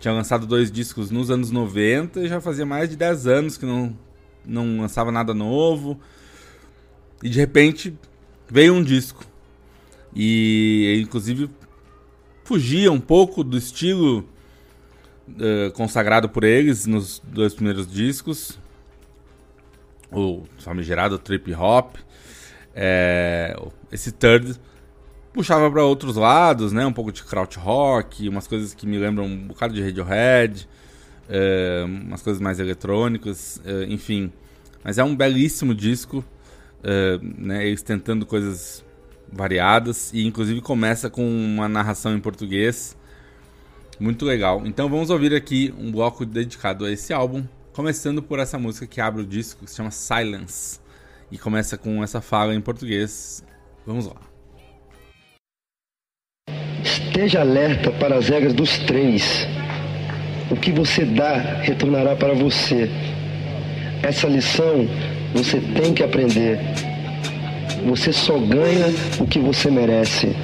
[0.00, 3.64] tinha lançado dois discos nos anos 90 e já fazia mais de 10 anos que
[3.64, 3.96] não,
[4.44, 6.00] não lançava nada novo.
[7.22, 7.96] E de repente
[8.50, 9.24] veio um disco.
[10.14, 11.48] E inclusive
[12.44, 14.28] fugia um pouco do estilo
[15.38, 18.58] eh, consagrado por eles nos dois primeiros discos.
[20.10, 21.96] O famigerado trip hop.
[22.74, 23.54] É,
[23.90, 24.58] esse third
[25.32, 26.84] puxava para outros lados, né?
[26.84, 30.68] Um pouco de kraut rock, umas coisas que me lembram um bocado de Radiohead,
[31.32, 34.30] é, umas coisas mais eletrônicas, é, enfim.
[34.84, 36.22] Mas é um belíssimo disco,
[36.84, 37.66] é, né?
[37.66, 38.84] Eles tentando coisas
[39.32, 42.94] variadas e inclusive começa com uma narração em português
[43.98, 44.62] muito legal.
[44.66, 49.00] Então vamos ouvir aqui um bloco dedicado a esse álbum, começando por essa música que
[49.00, 50.80] abre o disco, que se chama Silence
[51.30, 53.42] e começa com essa fala em português.
[53.86, 54.20] Vamos lá.
[56.84, 59.46] Esteja alerta para as regras dos três.
[60.52, 62.90] O que você dá retornará para você.
[64.02, 64.86] Essa lição
[65.34, 66.60] você tem que aprender.
[67.86, 70.36] Você só ganha o que você merece.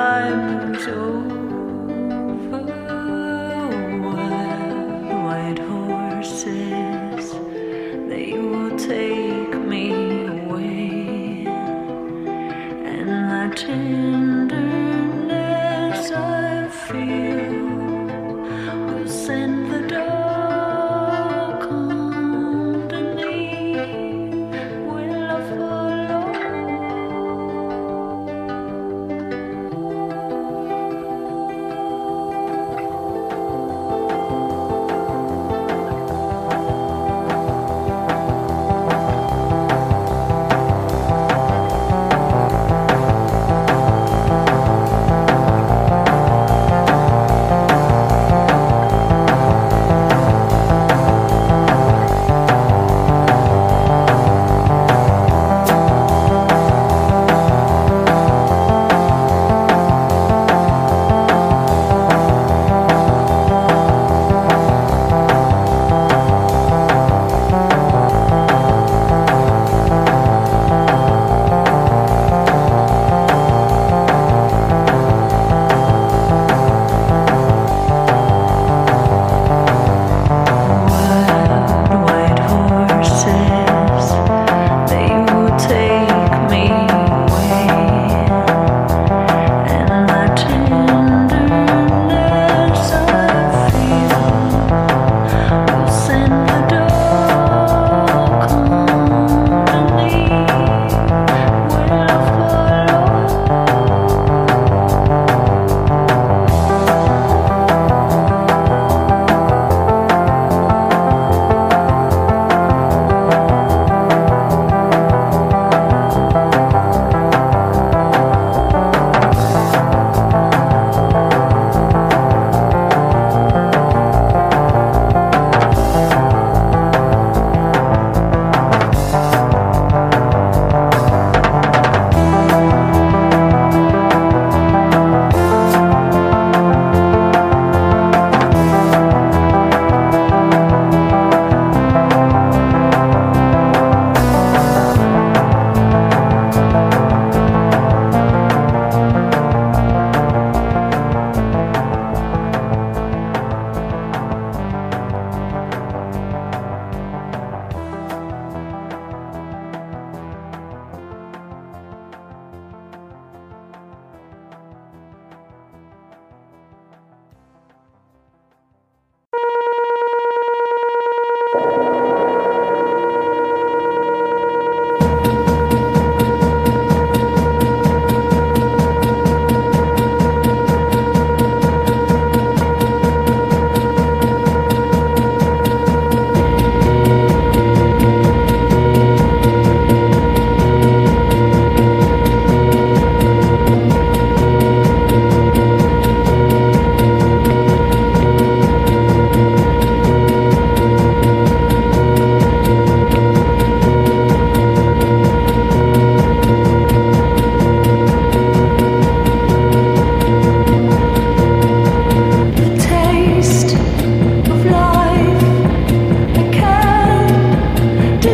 [0.00, 0.69] time.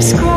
[0.01, 0.36] just.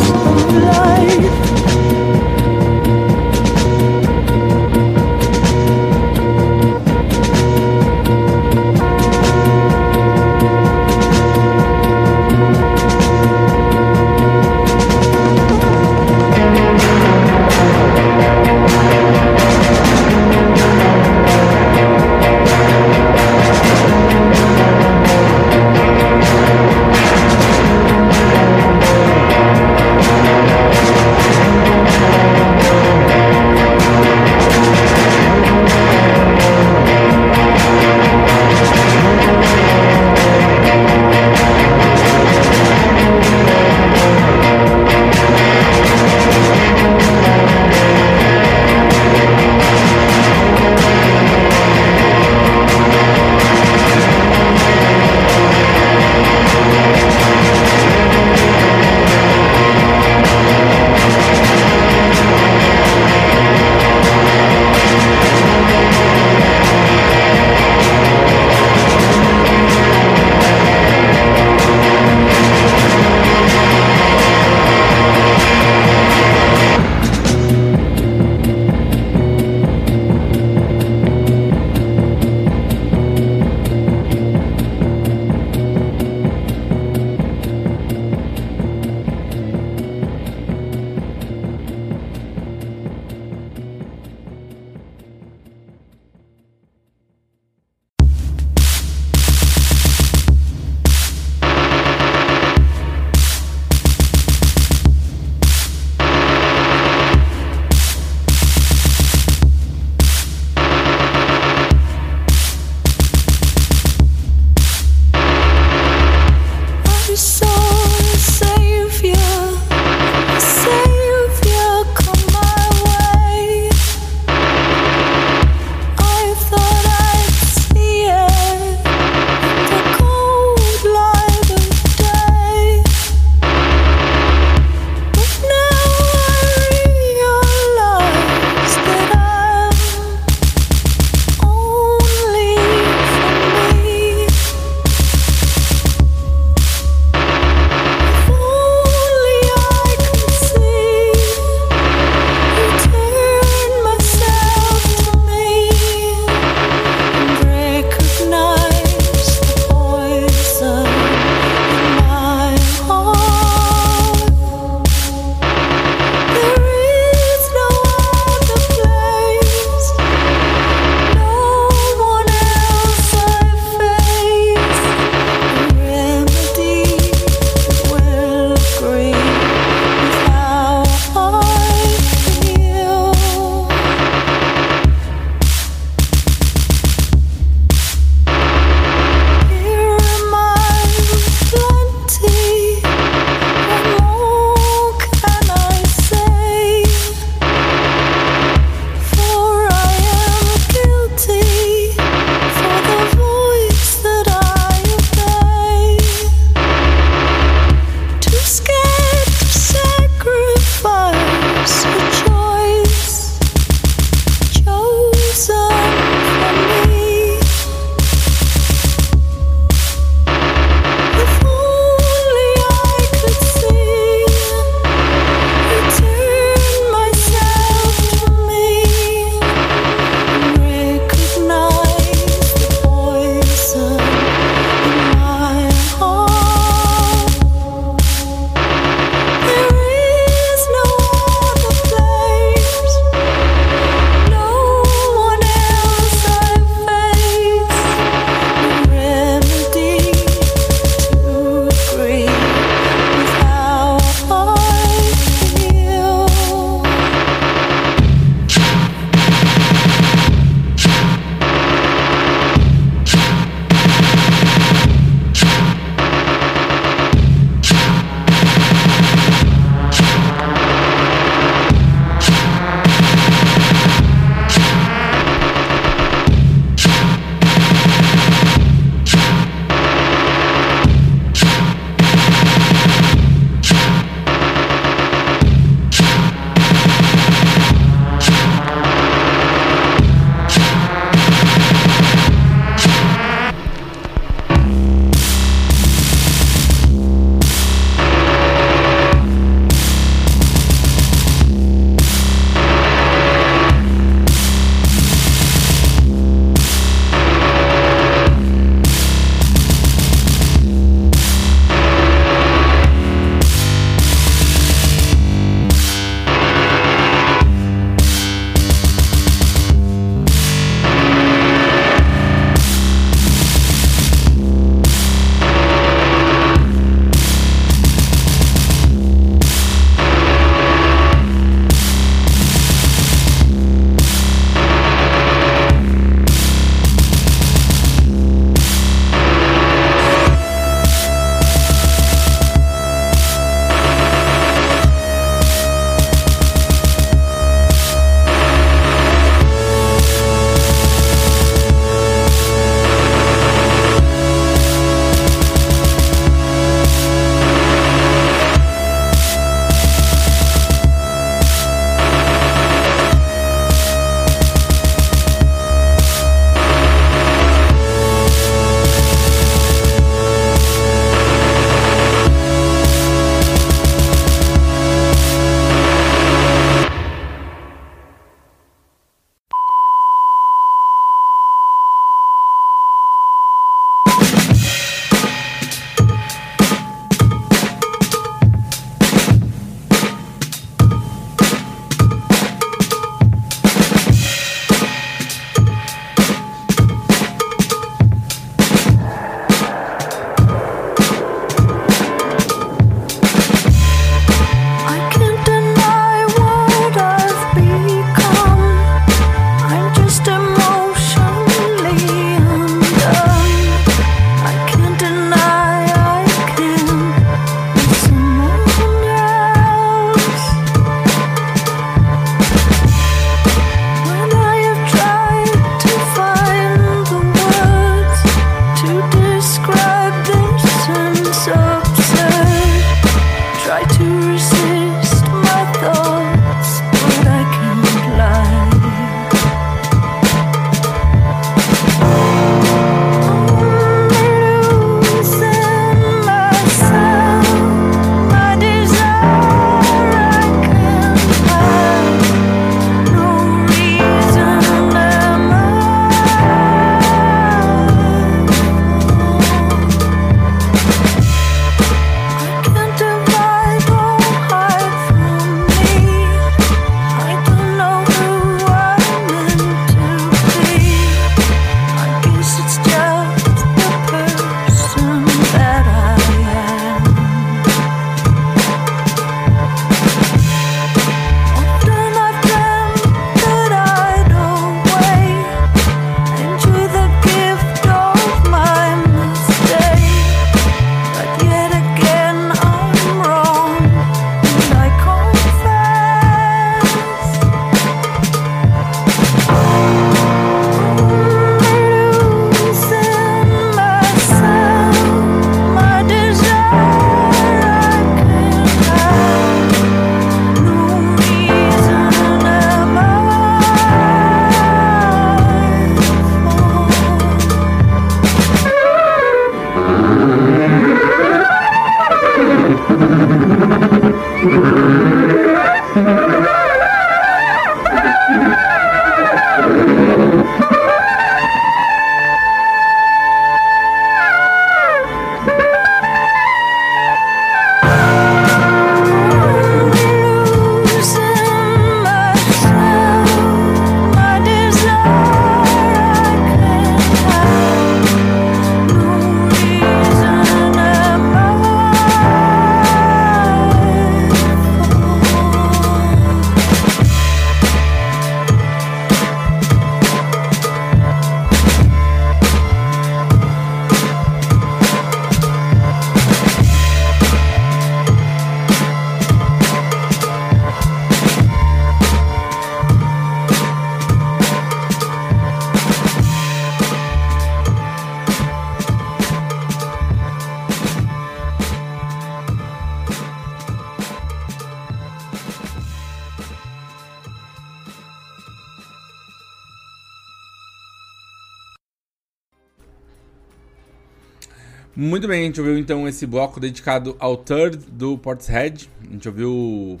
[595.22, 598.90] Muito bem, a gente ouviu então esse bloco dedicado ao Third do Portishead.
[599.08, 600.00] A gente ouviu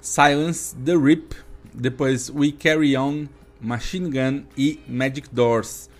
[0.00, 1.36] Silence the Rip,
[1.74, 3.26] depois We Carry On,
[3.60, 5.90] Machine Gun e Magic Doors.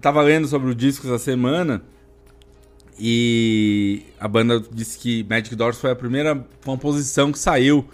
[0.00, 1.82] Tava lendo sobre o disco essa semana
[2.96, 7.88] e a banda disse que Magic Doors foi a primeira composição que saiu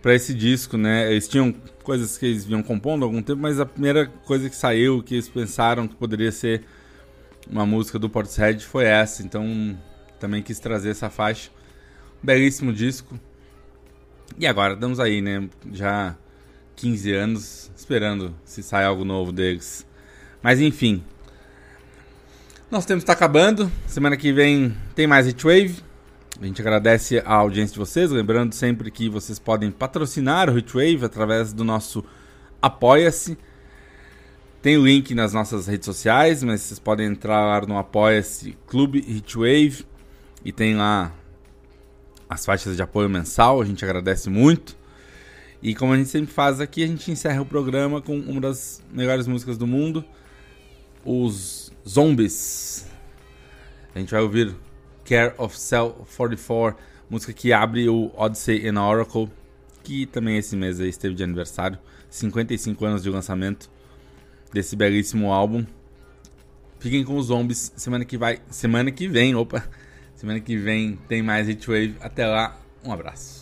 [0.00, 1.10] para esse disco, né?
[1.10, 4.54] Eles tinham coisas que eles vinham compondo há algum tempo, mas a primeira coisa que
[4.54, 6.62] saiu, que eles pensaram que poderia ser
[7.50, 9.78] uma música do Portishead foi essa, então
[10.18, 11.50] também quis trazer essa faixa.
[12.22, 13.18] Belíssimo disco.
[14.38, 15.48] E agora estamos aí, né?
[15.72, 16.16] Já
[16.76, 19.86] 15 anos esperando se sai algo novo deles.
[20.42, 21.02] Mas enfim.
[22.70, 23.70] Nosso tempo está acabando.
[23.86, 25.76] Semana que vem tem mais Hitwave.
[26.40, 28.10] A gente agradece a audiência de vocês.
[28.10, 32.04] Lembrando sempre que vocês podem patrocinar o Hitwave através do nosso
[32.60, 33.36] Apoia-se.
[34.62, 39.84] Tem link nas nossas redes sociais, mas vocês podem entrar no Apoia-se Clube Hitwave
[40.44, 41.12] e tem lá
[42.30, 44.76] as faixas de apoio mensal, a gente agradece muito.
[45.60, 48.80] E como a gente sempre faz aqui, a gente encerra o programa com uma das
[48.92, 50.04] melhores músicas do mundo,
[51.04, 52.86] os Zombies.
[53.92, 54.54] A gente vai ouvir
[55.04, 56.78] Care of Cell 44,
[57.10, 59.28] música que abre o Odyssey and Oracle,
[59.82, 61.76] que também esse mês esteve de aniversário,
[62.08, 63.71] 55 anos de lançamento
[64.52, 65.64] desse belíssimo álbum.
[66.78, 69.64] Fiquem com os zombies semana que vai, semana que vem, opa,
[70.16, 71.96] semana que vem tem mais Hitwave.
[72.00, 73.41] Até lá, um abraço.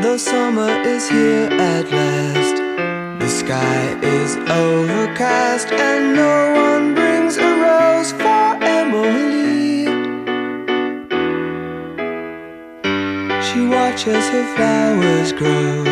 [0.00, 2.56] The summer is here at last.
[3.18, 9.86] The sky is overcast, and no one brings a rose for Emily.
[13.42, 15.82] She watches her flowers grow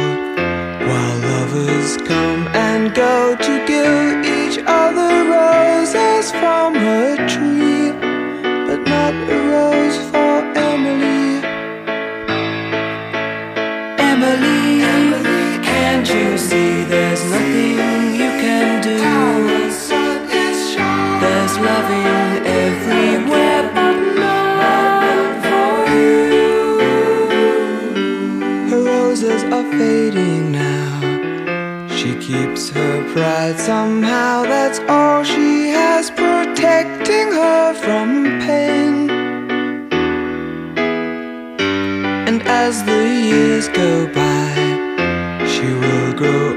[0.86, 7.15] while lovers come and go to give each other roses from her
[16.08, 18.96] you see there's nothing you can do?
[21.20, 21.56] There's
[22.44, 23.96] everywhere, but
[25.46, 26.16] for you.
[28.70, 31.88] Her roses are fading now.
[31.96, 39.10] She keeps her pride somehow, that's all she has, protecting her from pain.
[42.28, 44.25] And as the years go by,
[46.16, 46.55] Girl.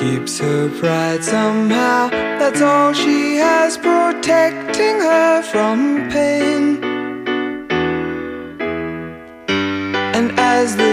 [0.00, 2.08] keeps her pride somehow.
[2.38, 6.64] That's all she has, protecting her from pain.
[10.16, 10.87] And as the